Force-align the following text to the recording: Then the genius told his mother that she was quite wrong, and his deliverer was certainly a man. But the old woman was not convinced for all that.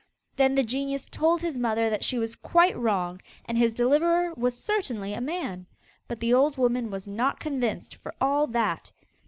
Then 0.35 0.55
the 0.55 0.63
genius 0.63 1.07
told 1.07 1.43
his 1.43 1.59
mother 1.59 1.87
that 1.87 2.03
she 2.03 2.17
was 2.17 2.35
quite 2.35 2.75
wrong, 2.75 3.21
and 3.45 3.55
his 3.55 3.71
deliverer 3.71 4.33
was 4.33 4.57
certainly 4.57 5.13
a 5.13 5.21
man. 5.21 5.67
But 6.07 6.19
the 6.21 6.33
old 6.33 6.57
woman 6.57 6.89
was 6.89 7.05
not 7.07 7.39
convinced 7.39 7.97
for 7.97 8.15
all 8.19 8.47
that. 8.47 8.91